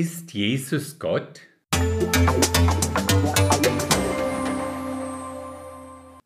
Ist 0.00 0.32
Jesus 0.32 1.00
Gott? 1.00 1.40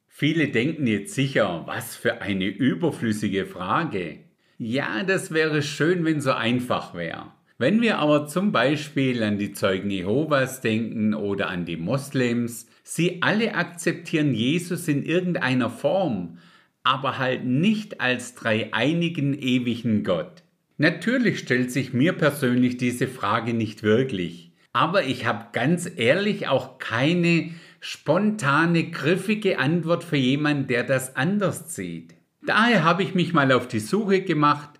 Viele 0.08 0.48
denken 0.48 0.87
jetzt 0.87 1.14
sicher, 1.14 1.62
was 1.64 1.96
für 1.96 2.21
eine 2.21 2.45
überflüssige 2.45 3.46
Frage. 3.46 4.19
Ja, 4.58 5.04
das 5.04 5.30
wäre 5.32 5.62
schön, 5.62 6.04
wenn 6.04 6.21
so 6.21 6.32
einfach 6.32 6.93
wäre. 6.95 7.32
Wenn 7.56 7.80
wir 7.80 7.96
aber 7.96 8.27
zum 8.27 8.53
Beispiel 8.53 9.22
an 9.22 9.38
die 9.38 9.54
Zeugen 9.54 9.89
Jehovas 9.89 10.61
denken 10.61 11.15
oder 11.15 11.49
an 11.49 11.65
die 11.65 11.79
Moslems, 11.79 12.67
sie 12.83 13.23
alle 13.23 13.54
akzeptieren 13.54 14.35
Jesus 14.35 14.87
in 14.87 15.03
irgendeiner 15.03 15.71
Form, 15.71 16.37
aber 16.83 17.16
halt 17.16 17.47
nicht 17.47 18.02
als 18.02 18.34
dreieinigen 18.34 19.33
ewigen 19.33 20.05
Gott. 20.05 20.41
Natürlich 20.83 21.38
stellt 21.38 21.70
sich 21.70 21.92
mir 21.92 22.12
persönlich 22.12 22.77
diese 22.77 23.06
Frage 23.06 23.55
nicht 23.55 23.84
wirklich, 23.84 24.51
aber 24.73 25.05
ich 25.05 25.27
habe 25.27 25.47
ganz 25.52 25.88
ehrlich 25.95 26.48
auch 26.48 26.79
keine 26.79 27.51
spontane, 27.79 28.91
griffige 28.91 29.60
Antwort 29.60 30.02
für 30.02 30.16
jemanden, 30.16 30.66
der 30.66 30.83
das 30.83 31.15
anders 31.15 31.77
sieht. 31.77 32.16
Daher 32.45 32.83
habe 32.83 33.05
ich 33.05 33.15
mich 33.15 33.33
mal 33.33 33.52
auf 33.52 33.69
die 33.69 33.79
Suche 33.79 34.23
gemacht, 34.23 34.71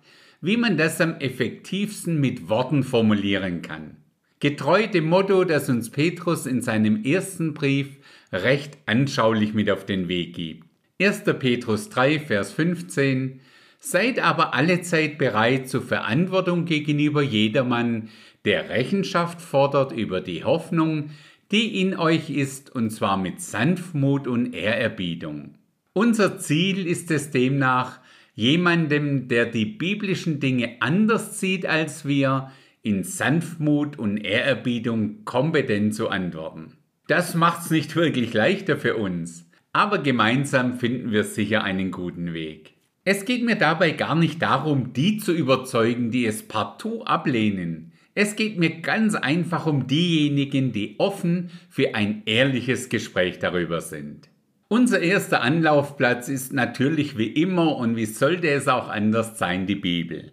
wie 0.41 0.57
man 0.57 0.75
das 0.75 0.99
am 0.99 1.15
effektivsten 1.21 2.19
mit 2.19 2.49
Worten 2.49 2.83
formulieren 2.83 3.61
kann. 3.61 3.95
Getreu 4.41 4.87
dem 4.87 5.05
Motto, 5.05 5.45
das 5.45 5.69
uns 5.69 5.89
Petrus 5.89 6.45
in 6.45 6.61
seinem 6.61 7.05
ersten 7.05 7.53
Brief 7.53 7.95
recht 8.33 8.77
anschaulich 8.87 9.53
mit 9.53 9.69
auf 9.69 9.85
den 9.85 10.09
Weg 10.09 10.35
gibt. 10.35 10.67
1. 11.01 11.23
Petrus 11.39 11.87
3, 11.87 12.19
Vers 12.19 12.51
15 12.51 13.39
Seid 13.85 14.19
aber 14.19 14.53
allezeit 14.53 15.17
bereit 15.17 15.67
zur 15.67 15.81
Verantwortung 15.81 16.63
gegenüber 16.63 17.21
jedermann, 17.21 18.07
der 18.45 18.69
Rechenschaft 18.69 19.41
fordert 19.41 19.91
über 19.91 20.21
die 20.21 20.45
Hoffnung, 20.45 21.09
die 21.51 21.81
in 21.81 21.97
euch 21.97 22.29
ist, 22.29 22.73
und 22.73 22.91
zwar 22.91 23.17
mit 23.17 23.41
Sanftmut 23.41 24.25
und 24.25 24.55
Ehrerbietung. 24.55 25.55
Unser 25.91 26.39
Ziel 26.39 26.87
ist 26.87 27.11
es 27.11 27.31
demnach, 27.31 27.99
jemandem, 28.35 29.27
der 29.27 29.47
die 29.47 29.65
biblischen 29.65 30.39
Dinge 30.39 30.77
anders 30.79 31.41
sieht 31.41 31.65
als 31.65 32.05
wir, 32.05 32.51
in 32.83 33.03
Sanftmut 33.03 33.99
und 33.99 34.15
Ehrerbietung 34.15 35.25
kompetent 35.25 35.93
zu 35.93 36.07
antworten. 36.07 36.77
Das 37.07 37.35
macht's 37.35 37.69
nicht 37.69 37.97
wirklich 37.97 38.33
leichter 38.33 38.77
für 38.77 38.95
uns, 38.95 39.45
aber 39.73 39.97
gemeinsam 39.97 40.79
finden 40.79 41.11
wir 41.11 41.25
sicher 41.25 41.65
einen 41.65 41.91
guten 41.91 42.33
Weg. 42.33 42.72
Es 43.05 43.25
geht 43.25 43.43
mir 43.43 43.57
dabei 43.57 43.91
gar 43.91 44.15
nicht 44.15 44.41
darum, 44.41 44.93
die 44.93 45.17
zu 45.17 45.33
überzeugen, 45.33 46.09
die 46.09 46.25
es 46.25 46.47
partout 46.47 47.03
ablehnen. 47.03 47.91
Es 48.15 48.37
geht 48.37 48.57
mir 48.57 48.81
ganz 48.81 49.15
einfach 49.15 49.65
um 49.65 49.87
diejenigen, 49.87 50.71
die 50.71 50.95
offen 50.99 51.49
für 51.69 51.95
ein 51.95 52.21
ehrliches 52.25 52.87
Gespräch 52.87 53.39
darüber 53.39 53.81
sind. 53.81 54.29
Unser 54.69 55.01
erster 55.01 55.41
Anlaufplatz 55.41 56.29
ist 56.29 56.53
natürlich 56.53 57.17
wie 57.17 57.27
immer 57.27 57.75
und 57.75 57.97
wie 57.97 58.05
sollte 58.05 58.49
es 58.49 58.69
auch 58.69 58.87
anders 58.87 59.37
sein, 59.37 59.67
die 59.67 59.75
Bibel. 59.75 60.31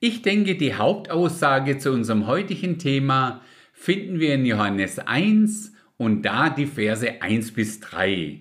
Ich 0.00 0.22
denke, 0.22 0.56
die 0.56 0.74
Hauptaussage 0.74 1.78
zu 1.78 1.92
unserem 1.92 2.26
heutigen 2.26 2.78
Thema 2.78 3.42
finden 3.72 4.18
wir 4.18 4.34
in 4.34 4.44
Johannes 4.44 4.98
1 4.98 5.72
und 5.96 6.22
da 6.22 6.50
die 6.50 6.66
Verse 6.66 7.22
1 7.22 7.52
bis 7.52 7.78
3. 7.80 8.40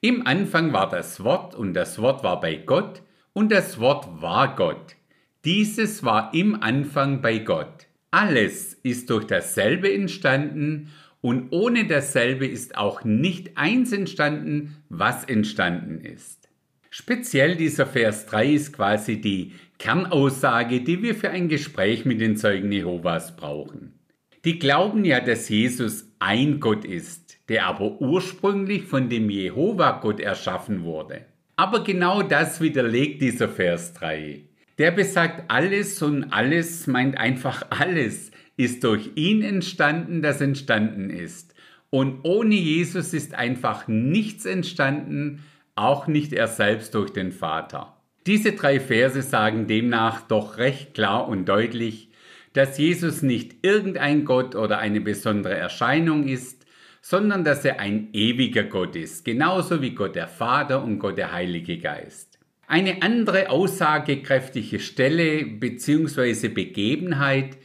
Im 0.00 0.26
Anfang 0.26 0.72
war 0.72 0.88
das 0.88 1.22
Wort 1.22 1.54
und 1.54 1.74
das 1.74 2.00
Wort 2.00 2.24
war 2.24 2.40
bei 2.40 2.56
Gott 2.56 3.02
und 3.32 3.50
das 3.50 3.78
Wort 3.78 4.20
war 4.20 4.56
Gott. 4.56 4.96
Dieses 5.44 6.04
war 6.04 6.32
im 6.34 6.62
Anfang 6.62 7.22
bei 7.22 7.38
Gott. 7.38 7.86
Alles 8.10 8.74
ist 8.82 9.10
durch 9.10 9.24
dasselbe 9.26 9.92
entstanden 9.92 10.90
und 11.20 11.48
ohne 11.50 11.86
dasselbe 11.86 12.46
ist 12.46 12.76
auch 12.76 13.04
nicht 13.04 13.56
eins 13.56 13.92
entstanden, 13.92 14.76
was 14.88 15.24
entstanden 15.24 16.00
ist. 16.00 16.48
Speziell 16.90 17.56
dieser 17.56 17.86
Vers 17.86 18.26
3 18.26 18.52
ist 18.52 18.72
quasi 18.74 19.20
die 19.20 19.52
Kernaussage, 19.78 20.82
die 20.82 21.02
wir 21.02 21.14
für 21.14 21.30
ein 21.30 21.48
Gespräch 21.48 22.04
mit 22.04 22.20
den 22.20 22.36
Zeugen 22.36 22.70
Jehovas 22.70 23.34
brauchen. 23.34 23.98
Die 24.44 24.58
glauben 24.58 25.04
ja, 25.04 25.20
dass 25.20 25.48
Jesus 25.48 26.06
ein 26.18 26.60
Gott 26.60 26.84
ist, 26.84 27.38
der 27.48 27.66
aber 27.66 28.00
ursprünglich 28.00 28.82
von 28.82 29.08
dem 29.08 29.30
Jehova 29.30 30.00
Gott 30.02 30.20
erschaffen 30.20 30.84
wurde. 30.84 31.24
Aber 31.62 31.84
genau 31.84 32.24
das 32.24 32.60
widerlegt 32.60 33.22
dieser 33.22 33.48
Vers 33.48 33.92
3. 33.92 34.40
Der 34.78 34.90
besagt, 34.90 35.44
alles 35.46 36.02
und 36.02 36.24
alles 36.32 36.88
meint 36.88 37.16
einfach 37.16 37.64
alles 37.70 38.32
ist 38.56 38.82
durch 38.82 39.10
ihn 39.14 39.42
entstanden, 39.42 40.22
das 40.22 40.40
entstanden 40.40 41.08
ist. 41.08 41.54
Und 41.88 42.24
ohne 42.24 42.56
Jesus 42.56 43.14
ist 43.14 43.34
einfach 43.34 43.86
nichts 43.86 44.44
entstanden, 44.44 45.44
auch 45.76 46.08
nicht 46.08 46.32
er 46.32 46.48
selbst 46.48 46.96
durch 46.96 47.10
den 47.10 47.30
Vater. 47.30 47.96
Diese 48.26 48.54
drei 48.54 48.80
Verse 48.80 49.22
sagen 49.22 49.68
demnach 49.68 50.22
doch 50.22 50.58
recht 50.58 50.94
klar 50.94 51.28
und 51.28 51.44
deutlich, 51.44 52.08
dass 52.54 52.76
Jesus 52.76 53.22
nicht 53.22 53.64
irgendein 53.64 54.24
Gott 54.24 54.56
oder 54.56 54.78
eine 54.78 55.00
besondere 55.00 55.54
Erscheinung 55.54 56.26
ist, 56.26 56.61
sondern 57.02 57.44
dass 57.44 57.64
er 57.64 57.80
ein 57.80 58.08
ewiger 58.12 58.62
Gott 58.62 58.96
ist, 58.96 59.24
genauso 59.24 59.82
wie 59.82 59.90
Gott 59.90 60.14
der 60.14 60.28
Vater 60.28 60.82
und 60.82 61.00
Gott 61.00 61.18
der 61.18 61.32
Heilige 61.32 61.78
Geist. 61.78 62.38
Eine 62.68 63.02
andere 63.02 63.50
aussagekräftige 63.50 64.78
Stelle 64.78 65.44
bzw. 65.44 66.48
Begebenheit 66.48 67.58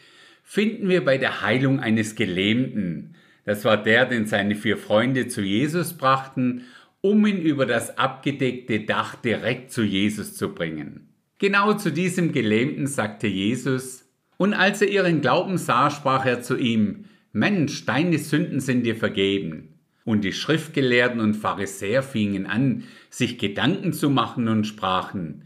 finden 0.43 0.89
wir 0.89 1.05
bei 1.05 1.17
der 1.17 1.41
Heilung 1.43 1.79
eines 1.79 2.15
Gelähmten. 2.15 3.15
Das 3.45 3.63
war 3.63 3.81
der, 3.81 4.05
den 4.05 4.25
seine 4.25 4.55
vier 4.55 4.75
Freunde 4.75 5.27
zu 5.27 5.41
Jesus 5.41 5.93
brachten, 5.93 6.63
um 7.01 7.25
ihn 7.25 7.37
über 7.37 7.65
das 7.65 7.97
abgedeckte 7.97 8.81
Dach 8.81 9.15
direkt 9.15 9.71
zu 9.71 9.83
Jesus 9.83 10.35
zu 10.35 10.53
bringen. 10.53 11.13
Genau 11.37 11.73
zu 11.73 11.91
diesem 11.91 12.31
Gelähmten 12.31 12.87
sagte 12.87 13.27
Jesus, 13.27 14.03
und 14.37 14.53
als 14.53 14.81
er 14.81 14.89
ihren 14.89 15.21
Glauben 15.21 15.57
sah, 15.57 15.89
sprach 15.89 16.25
er 16.25 16.41
zu 16.41 16.57
ihm, 16.57 17.05
Mensch, 17.37 17.85
deine 17.85 18.17
Sünden 18.17 18.59
sind 18.59 18.81
dir 18.81 18.95
vergeben. 18.95 19.75
Und 20.03 20.23
die 20.23 20.33
Schriftgelehrten 20.33 21.19
und 21.19 21.35
Pharisäer 21.35 22.01
fingen 22.01 22.47
an, 22.47 22.85
sich 23.11 23.37
Gedanken 23.37 23.93
zu 23.93 24.09
machen 24.09 24.47
und 24.47 24.65
sprachen, 24.65 25.43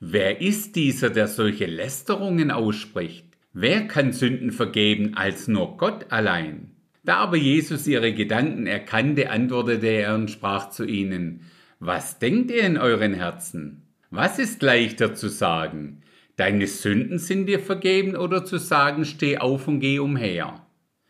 Wer 0.00 0.40
ist 0.40 0.74
dieser, 0.74 1.10
der 1.10 1.28
solche 1.28 1.66
Lästerungen 1.66 2.50
ausspricht? 2.50 3.26
Wer 3.52 3.86
kann 3.86 4.12
Sünden 4.14 4.52
vergeben 4.52 5.16
als 5.16 5.46
nur 5.46 5.76
Gott 5.76 6.10
allein? 6.10 6.70
Da 7.02 7.16
aber 7.16 7.36
Jesus 7.36 7.86
ihre 7.86 8.14
Gedanken 8.14 8.66
erkannte, 8.66 9.28
antwortete 9.28 9.88
er 9.88 10.14
und 10.14 10.30
sprach 10.30 10.70
zu 10.70 10.86
ihnen, 10.86 11.42
Was 11.78 12.18
denkt 12.18 12.50
ihr 12.52 12.62
in 12.62 12.78
euren 12.78 13.12
Herzen? 13.12 13.82
Was 14.08 14.38
ist 14.38 14.62
leichter 14.62 15.14
zu 15.14 15.28
sagen? 15.28 16.00
Deine 16.36 16.66
Sünden 16.68 17.18
sind 17.18 17.46
dir 17.46 17.60
vergeben 17.60 18.16
oder 18.16 18.46
zu 18.46 18.56
sagen, 18.56 19.04
steh 19.04 19.36
auf 19.36 19.68
und 19.68 19.80
geh 19.80 19.98
umher? 19.98 20.63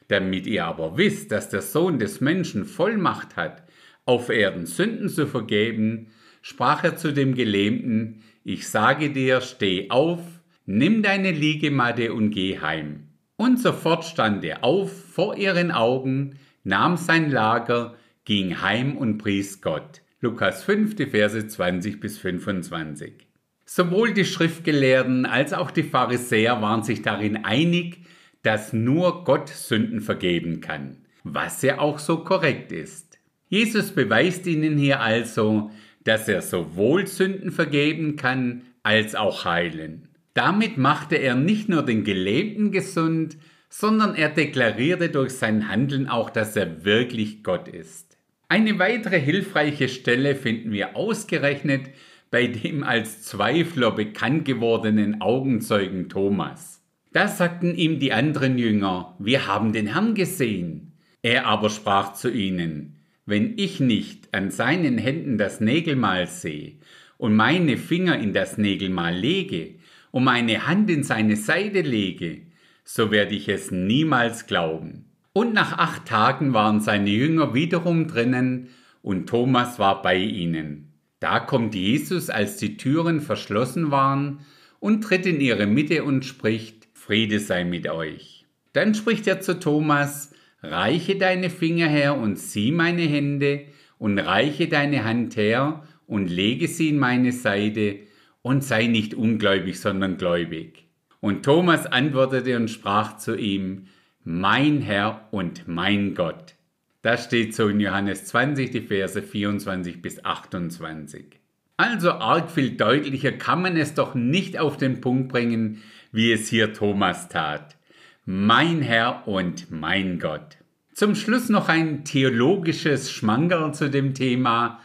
Damit 0.09 0.47
ihr 0.47 0.65
aber 0.65 0.97
wisst, 0.97 1.33
dass 1.33 1.49
der 1.49 1.63
Sohn 1.63 1.99
des 1.99 2.21
Menschen 2.21 2.65
Vollmacht 2.65 3.37
hat, 3.37 3.65
auf 4.05 4.29
Erden 4.29 4.67
Sünden 4.67 5.09
zu 5.09 5.27
vergeben, 5.27 6.09
sprach 6.43 6.85
er 6.85 6.97
zu 6.97 7.13
dem 7.13 7.35
Gelähmten, 7.35 8.23
ich 8.45 8.69
sage 8.69 9.11
dir, 9.11 9.41
steh 9.41 9.89
auf, 9.91 10.21
nimm 10.67 11.03
deine 11.03 11.31
Liegematte 11.31 12.13
und 12.13 12.31
geh 12.31 12.61
heim. 12.61 13.09
Und 13.37 13.59
sofort 13.59 14.05
stand 14.05 14.45
er 14.45 14.63
auf 14.63 14.93
vor 14.93 15.37
ihren 15.37 15.73
Augen, 15.73 16.39
nahm 16.63 16.97
sein 16.97 17.31
Lager, 17.31 17.95
ging 18.25 18.61
heim 18.61 18.97
und 18.97 19.19
pries 19.19 19.61
Gott. 19.61 20.03
Lukas 20.21 20.63
5, 20.65 20.95
die 20.97 21.07
Verse 21.07 21.47
20 21.47 22.01
bis 22.01 22.19
25. 22.19 23.27
Sowohl 23.67 24.13
die 24.13 24.25
Schriftgelehrten 24.25 25.27
als 25.27 25.53
auch 25.53 25.71
die 25.71 25.83
Pharisäer 25.83 26.61
waren 26.61 26.83
sich 26.83 27.03
darin 27.03 27.45
einig, 27.45 27.99
dass 28.45 28.73
nur 28.73 29.25
Gott 29.25 29.49
Sünden 29.49 30.01
vergeben 30.01 30.61
kann, 30.61 30.99
was 31.25 31.63
ja 31.63 31.81
auch 31.81 31.99
so 31.99 32.19
korrekt 32.19 32.71
ist. 32.71 33.19
Jesus 33.49 33.91
beweist 33.91 34.47
ihnen 34.47 34.79
hier 34.79 35.01
also, 35.01 35.71
dass 36.05 36.29
er 36.29 36.43
sowohl 36.43 37.07
Sünden 37.07 37.51
vergeben 37.51 38.17
kann 38.17 38.63
als 38.83 39.15
auch 39.15 39.45
heilen. 39.45 40.09
Damit 40.35 40.77
machte 40.77 41.17
er 41.17 41.35
nicht 41.35 41.69
nur 41.69 41.83
den 41.85 42.05
Gelähmten 42.05 42.71
gesund, 42.71 43.39
sondern 43.71 44.15
er 44.15 44.29
deklarierte 44.29 45.09
durch 45.09 45.33
sein 45.33 45.69
Handeln 45.69 46.09
auch, 46.09 46.31
dass 46.31 46.55
er 46.55 46.85
wirklich 46.85 47.43
Gott 47.43 47.67
ist. 47.67 48.19
Eine 48.49 48.79
weitere 48.79 49.19
hilfreiche 49.19 49.89
Stelle 49.89 50.37
finden 50.37 50.71
wir 50.71 50.97
ausgerechnet 50.97 51.89
bei 52.31 52.47
dem 52.47 52.85
als 52.85 53.23
Zweifler 53.23 53.91
bekannt 53.91 54.45
gewordenen 54.45 55.23
Augenzeugen 55.23 56.09
Thomas. 56.09 56.84
Da 57.15 57.29
sagten 57.29 57.77
ihm 57.77 58.01
die 58.01 58.13
anderen 58.13 58.59
Jünger, 58.59 59.15
wir 59.21 59.47
haben 59.47 59.73
den 59.73 59.87
Herrn 59.87 60.17
gesehen. 60.17 60.95
Er 61.23 61.47
aber 61.47 61.71
sprach 61.71 62.15
zu 62.15 62.29
ihnen, 62.29 62.97
wenn 63.25 63.57
ich 63.57 63.79
nicht 63.79 64.35
an 64.35 64.51
seinen 64.51 64.99
Händen 64.99 65.39
das 65.39 65.61
Nägelmal 65.61 66.27
sehe 66.27 66.73
und 67.17 67.37
meine 67.37 67.77
Finger 67.77 68.19
in 68.19 68.33
das 68.33 68.59
Nägelmal 68.59 69.15
lege 69.15 69.77
und 70.11 70.25
meine 70.25 70.67
Hand 70.67 70.91
in 70.91 71.05
seine 71.05 71.37
Seite 71.37 71.83
lege, 71.83 72.43
so 72.83 73.13
werde 73.13 73.37
ich 73.37 73.49
es 73.49 73.71
niemals 73.71 74.49
glauben. 74.49 75.05
Und 75.33 75.55
nach 75.55 75.79
acht 75.79 76.07
Tagen 76.07 76.53
waren 76.53 76.81
seine 76.81 77.11
Jünger 77.11 77.55
wiederum 77.55 78.09
drinnen 78.09 78.71
und 79.03 79.29
Thomas 79.29 79.79
war 79.79 80.03
bei 80.03 80.17
ihnen. 80.17 80.93
Da 81.21 81.39
kommt 81.39 81.77
Jesus, 81.77 82.29
als 82.29 82.57
die 82.57 82.77
Türen 82.77 83.21
verschlossen 83.21 83.93
waren, 83.93 84.41
und 84.81 85.03
tritt 85.03 85.25
in 85.25 85.41
ihre 85.41 85.67
Mitte 85.67 86.05
und 86.05 86.27
spricht, 86.27 86.84
Friede 87.05 87.39
sei 87.39 87.65
mit 87.65 87.87
euch. 87.87 88.47
Dann 88.73 88.95
spricht 88.95 89.27
er 89.27 89.43
zu 89.43 89.61
Thomas, 89.61 90.35
Reiche 90.63 91.17
deine 91.17 91.51
Finger 91.51 91.87
her 91.87 92.17
und 92.17 92.39
sieh 92.39 92.73
meine 92.73 93.03
Hände, 93.03 93.67
und 93.99 94.19
reiche 94.19 94.69
deine 94.69 95.05
Hand 95.05 95.37
her 95.37 95.83
und 96.07 96.31
lege 96.31 96.67
sie 96.67 96.89
in 96.89 96.99
meine 96.99 97.33
Seite, 97.33 97.99
und 98.41 98.65
sei 98.65 98.87
nicht 98.87 99.13
ungläubig, 99.13 99.79
sondern 99.79 100.17
gläubig. 100.17 100.87
Und 101.21 101.45
Thomas 101.45 101.85
antwortete 101.85 102.57
und 102.57 102.71
sprach 102.71 103.19
zu 103.19 103.37
ihm, 103.37 103.89
Mein 104.23 104.81
Herr 104.81 105.29
und 105.31 105.69
mein 105.69 106.15
Gott. 106.15 106.55
Das 107.03 107.25
steht 107.25 107.55
so 107.55 107.69
in 107.69 107.81
Johannes 107.81 108.25
20, 108.25 108.71
die 108.71 108.81
Verse 108.81 109.21
24 109.21 110.01
bis 110.01 110.25
28. 110.25 111.39
Also 111.77 112.13
arg 112.13 112.51
viel 112.51 112.77
deutlicher 112.77 113.33
kann 113.33 113.63
man 113.63 113.77
es 113.77 113.95
doch 113.95 114.15
nicht 114.15 114.59
auf 114.59 114.77
den 114.77 115.01
Punkt 115.01 115.29
bringen, 115.29 115.83
wie 116.13 116.31
es 116.31 116.49
hier 116.49 116.73
Thomas 116.73 117.29
tat. 117.29 117.77
Mein 118.25 118.81
Herr 118.81 119.27
und 119.27 119.71
mein 119.73 120.21
Gott. 120.21 120.59
Zum 120.93 121.17
Schluss 121.17 121.49
noch 121.49 121.69
ein 121.69 122.05
theologisches 122.05 123.11
Schmankerl 123.11 123.75
zu 123.75 123.91
dem 123.91 124.15
Thema, 124.15 124.81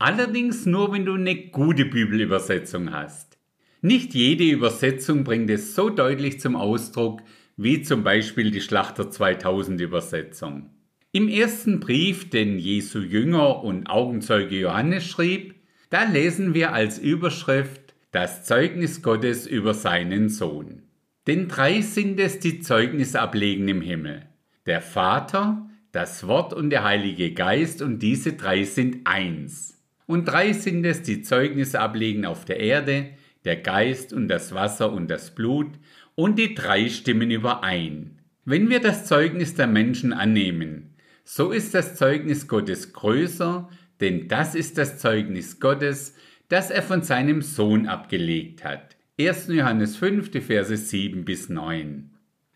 allerdings 0.00 0.66
nur 0.66 0.92
wenn 0.92 1.04
du 1.04 1.14
eine 1.14 1.36
gute 1.50 1.84
Bibelübersetzung 1.84 2.92
hast. 2.92 3.38
Nicht 3.80 4.12
jede 4.12 4.44
Übersetzung 4.44 5.22
bringt 5.22 5.50
es 5.50 5.76
so 5.76 5.90
deutlich 5.90 6.40
zum 6.40 6.56
Ausdruck 6.56 7.22
wie 7.56 7.82
zum 7.82 8.02
Beispiel 8.02 8.50
die 8.50 8.60
Schlachter 8.60 9.10
2000 9.10 9.80
Übersetzung. 9.80 10.70
Im 11.12 11.28
ersten 11.28 11.78
Brief, 11.78 12.30
den 12.30 12.58
Jesu 12.58 12.98
Jünger 12.98 13.62
und 13.62 13.88
Augenzeuge 13.88 14.58
Johannes 14.58 15.06
schrieb, 15.06 15.61
da 15.92 16.04
lesen 16.04 16.54
wir 16.54 16.72
als 16.72 16.98
Überschrift 16.98 17.92
das 18.12 18.44
Zeugnis 18.44 19.02
Gottes 19.02 19.46
über 19.46 19.74
seinen 19.74 20.30
Sohn. 20.30 20.84
Denn 21.26 21.48
drei 21.48 21.82
sind 21.82 22.18
es, 22.18 22.38
die 22.38 22.60
Zeugnis 22.60 23.14
ablegen 23.14 23.68
im 23.68 23.82
Himmel. 23.82 24.22
Der 24.64 24.80
Vater, 24.80 25.68
das 25.92 26.26
Wort 26.26 26.54
und 26.54 26.70
der 26.70 26.82
Heilige 26.82 27.34
Geist 27.34 27.82
und 27.82 27.98
diese 27.98 28.32
drei 28.32 28.64
sind 28.64 29.06
eins. 29.06 29.82
Und 30.06 30.24
drei 30.24 30.54
sind 30.54 30.86
es, 30.86 31.02
die 31.02 31.20
Zeugnis 31.20 31.74
ablegen 31.74 32.24
auf 32.24 32.46
der 32.46 32.58
Erde, 32.58 33.10
der 33.44 33.56
Geist 33.56 34.14
und 34.14 34.28
das 34.28 34.54
Wasser 34.54 34.90
und 34.90 35.10
das 35.10 35.34
Blut, 35.34 35.72
und 36.14 36.38
die 36.38 36.54
drei 36.54 36.88
stimmen 36.88 37.30
überein. 37.30 38.18
Wenn 38.46 38.70
wir 38.70 38.80
das 38.80 39.04
Zeugnis 39.04 39.56
der 39.56 39.66
Menschen 39.66 40.14
annehmen, 40.14 40.94
so 41.24 41.50
ist 41.50 41.74
das 41.74 41.96
Zeugnis 41.96 42.48
Gottes 42.48 42.94
größer, 42.94 43.68
denn 44.02 44.28
das 44.28 44.54
ist 44.54 44.76
das 44.76 44.98
Zeugnis 44.98 45.60
Gottes, 45.60 46.14
das 46.48 46.70
er 46.70 46.82
von 46.82 47.02
seinem 47.02 47.40
Sohn 47.40 47.86
abgelegt 47.86 48.64
hat. 48.64 48.96
1. 49.18 49.46
Johannes 49.48 49.96
5, 49.96 50.30
die 50.30 50.40
Verse 50.40 50.76
7 50.76 51.24
bis 51.24 51.48
9. 51.48 52.10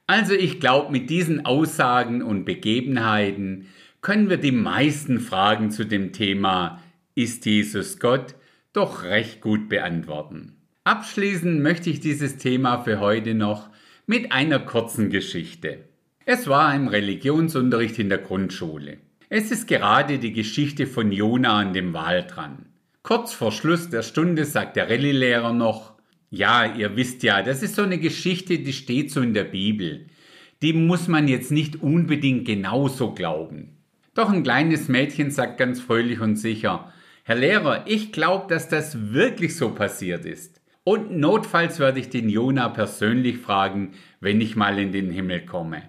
Also 0.07 0.35
ich 0.35 0.61
glaube, 0.61 0.93
mit 0.93 1.09
diesen 1.09 1.47
Aussagen 1.47 2.23
und 2.23 2.45
Begebenheiten 2.45 3.69
können 4.03 4.29
wir 4.29 4.37
die 4.37 4.53
meisten 4.53 5.21
Fragen 5.21 5.71
zu 5.71 5.85
dem 5.85 6.13
Thema 6.13 6.83
Ist 7.15 7.47
Jesus 7.47 7.99
Gott 7.99 8.35
doch 8.73 9.05
recht 9.05 9.41
gut 9.41 9.69
beantworten. 9.69 10.57
Abschließen 10.85 11.63
möchte 11.63 11.89
ich 11.89 12.01
dieses 12.01 12.37
Thema 12.37 12.79
für 12.83 13.01
heute 13.01 13.35
noch 13.35 13.71
mit 14.07 14.33
einer 14.33 14.59
kurzen 14.59 15.11
Geschichte. 15.11 15.85
Es 16.25 16.47
war 16.47 16.75
im 16.75 16.89
Religionsunterricht 16.89 17.99
in 17.99 18.09
der 18.09 18.19
Grundschule. 18.19 18.99
Es 19.29 19.51
ist 19.51 19.67
gerade 19.67 20.21
die 20.21 20.33
Geschichte 20.33 20.87
von 20.87 21.11
Jona 21.11 21.59
an 21.59 21.73
dem 21.73 21.93
Wal 21.93 22.25
dran. 22.29 22.67
Kurz 23.03 23.33
vor 23.33 23.51
Schluss 23.51 23.91
der 23.91 24.03
Stunde 24.03 24.45
sagt 24.45 24.77
der 24.77 24.89
Rallye-Lehrer 24.89 25.53
noch, 25.53 25.95
ja, 26.31 26.65
ihr 26.65 26.95
wisst 26.95 27.25
ja, 27.25 27.43
das 27.43 27.63
ist 27.65 27.75
so 27.75 27.83
eine 27.83 27.99
Geschichte, 27.99 28.61
die 28.61 28.73
steht 28.73 29.11
so 29.11 29.21
in 29.21 29.35
der 29.35 29.45
Bibel. 29.45 30.07
Die 30.63 30.73
muss 30.73 31.09
man 31.09 31.27
jetzt 31.27 31.51
nicht 31.51 31.83
unbedingt 31.83 32.47
genauso 32.47 33.15
glauben. 33.15 33.77
Doch 34.15 34.31
ein 34.31 34.45
kleines 34.45 34.87
Mädchen 34.87 35.33
sagt 35.33 35.59
ganz 35.59 35.81
fröhlich 35.81 36.21
und 36.21 36.37
sicher, 36.37 36.93
Herr 37.25 37.37
Lehrer, 37.37 37.85
ich 37.87 38.13
glaube, 38.13 38.47
dass 38.49 38.69
das 38.69 39.13
wirklich 39.13 39.57
so 39.57 39.71
passiert 39.71 40.25
ist. 40.25 40.61
Und 40.85 41.17
notfalls 41.17 41.81
werde 41.81 41.99
ich 41.99 42.11
den 42.11 42.29
Jona 42.29 42.69
persönlich 42.69 43.39
fragen, 43.39 43.95
wenn 44.21 44.41
ich 44.41 44.55
mal 44.55 44.79
in 44.79 44.93
den 44.93 45.11
Himmel 45.11 45.45
komme. 45.45 45.83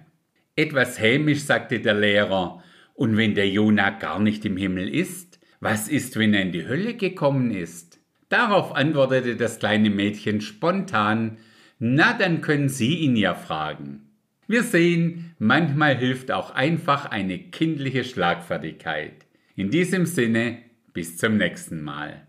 Etwas 0.56 1.00
hämisch 1.00 1.44
sagte 1.44 1.80
der 1.80 1.94
Lehrer, 1.94 2.64
und 2.98 3.16
wenn 3.16 3.36
der 3.36 3.48
Jona 3.48 3.92
gar 3.92 4.20
nicht 4.20 4.44
im 4.44 4.58
Himmel 4.58 4.90
ist, 4.90 5.40
was 5.60 5.88
ist, 5.88 6.18
wenn 6.18 6.34
er 6.34 6.42
in 6.42 6.52
die 6.52 6.68
Hölle 6.68 6.96
gekommen 6.96 7.52
ist? 7.52 8.00
Darauf 8.28 8.76
antwortete 8.76 9.36
das 9.36 9.60
kleine 9.60 9.92
Mädchen 9.92 10.42
spontan, 10.42 11.38
na 11.80 12.14
dann 12.14 12.42
können 12.42 12.70
Sie 12.70 12.96
ihn 12.96 13.16
ja 13.16 13.36
fragen. 13.36 14.10
Wir 14.48 14.64
sehen, 14.64 15.36
manchmal 15.38 15.96
hilft 15.96 16.32
auch 16.32 16.52
einfach 16.52 17.06
eine 17.06 17.38
kindliche 17.38 18.04
Schlagfertigkeit. 18.04 19.28
In 19.56 19.70
diesem 19.70 20.08
Sinne, 20.08 20.58
bis 20.94 21.18
zum 21.18 21.38
nächsten 21.38 21.84
Mal. 21.84 22.28